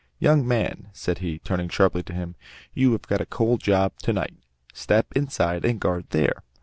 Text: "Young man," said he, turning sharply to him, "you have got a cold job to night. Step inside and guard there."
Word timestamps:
"Young 0.17 0.47
man," 0.47 0.87
said 0.93 1.19
he, 1.19 1.37
turning 1.37 1.69
sharply 1.69 2.01
to 2.01 2.13
him, 2.13 2.33
"you 2.73 2.91
have 2.93 3.03
got 3.03 3.21
a 3.21 3.25
cold 3.27 3.59
job 3.61 3.93
to 3.99 4.11
night. 4.11 4.33
Step 4.73 5.05
inside 5.15 5.63
and 5.63 5.79
guard 5.79 6.05
there." 6.09 6.41